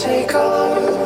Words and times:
take 0.00 0.32
a 0.32 0.38
look. 0.38 0.97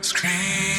Scream. 0.00 0.77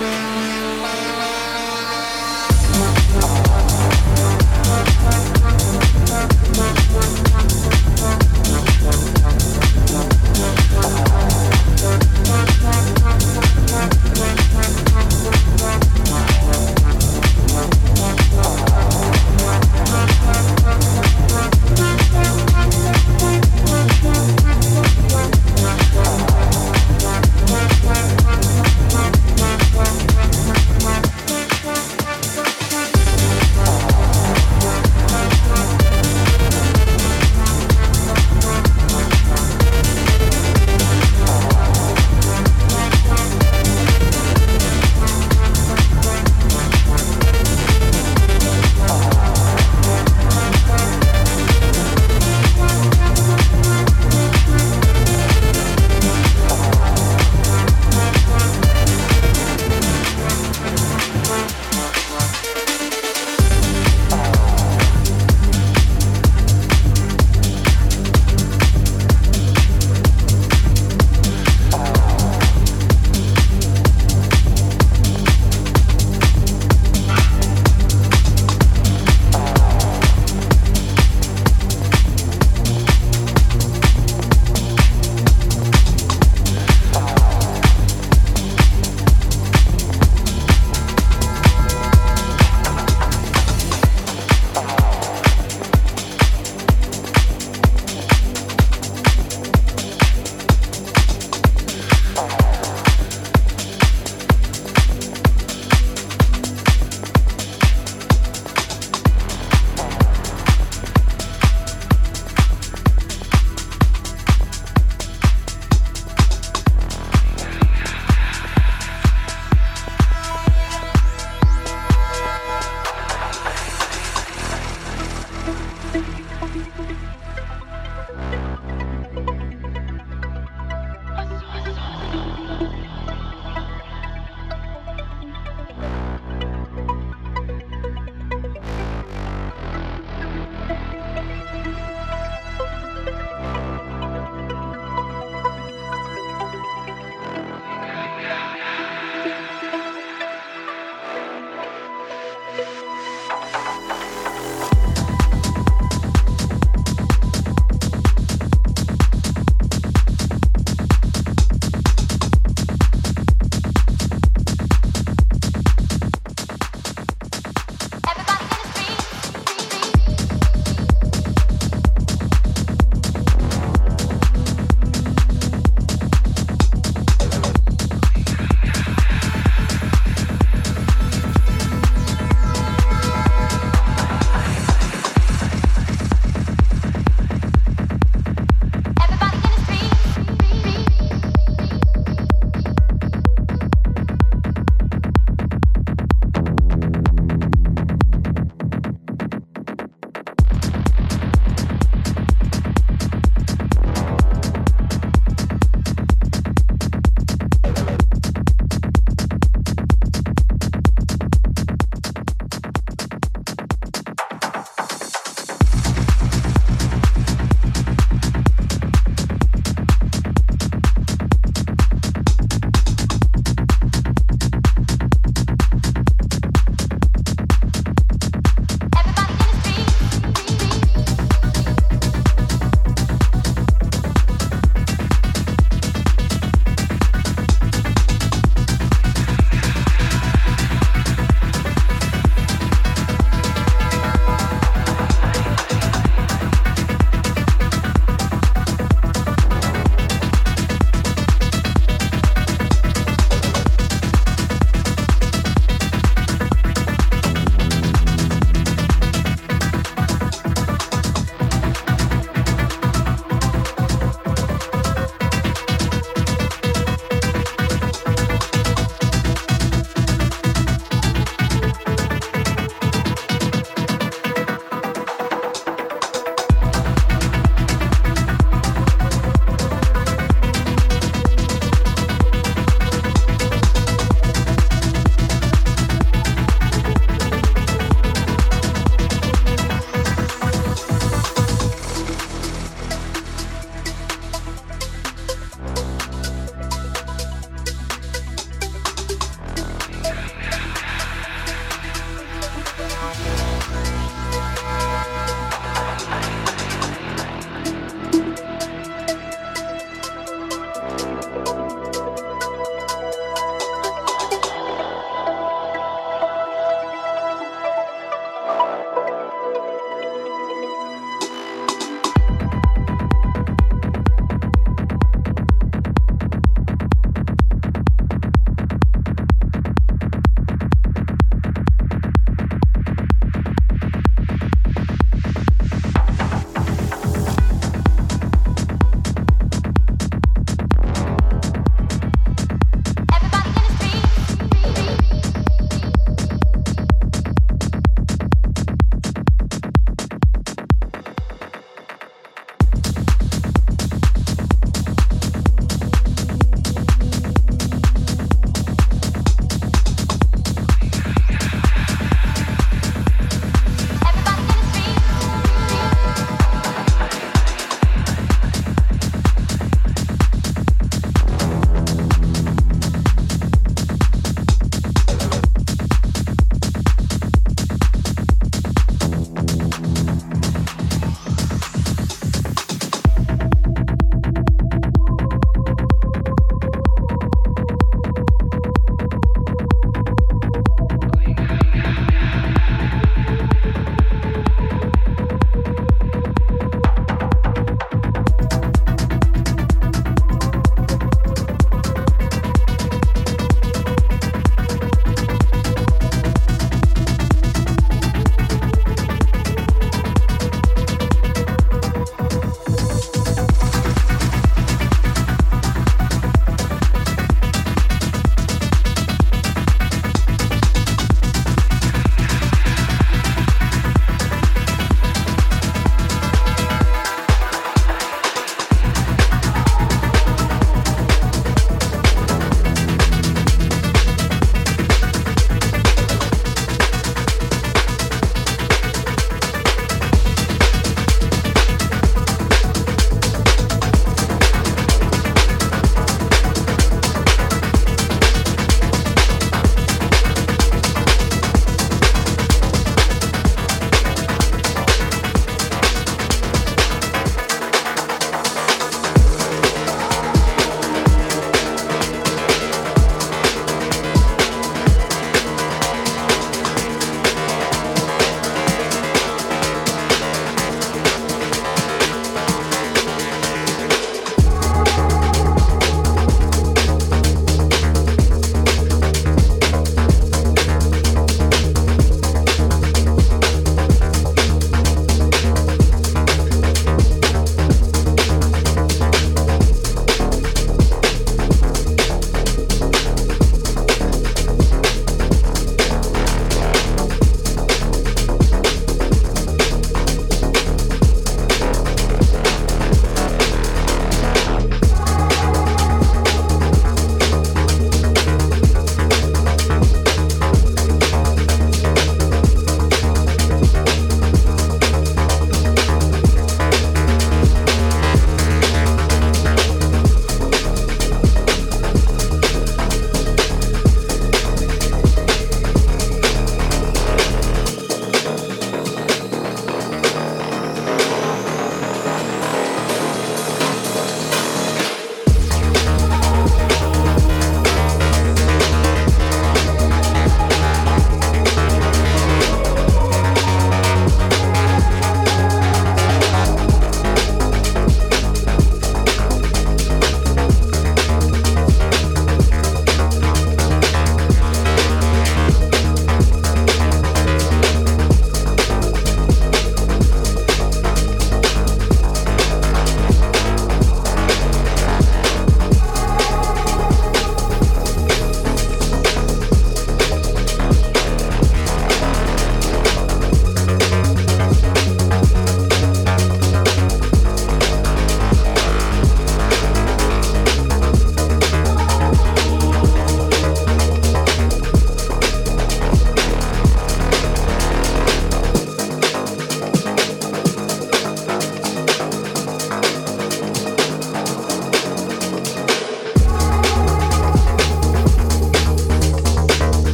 Thank 0.00 0.29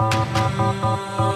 Música 0.00 1.29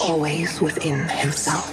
Always 0.00 0.60
within 0.60 1.08
himself. 1.08 1.69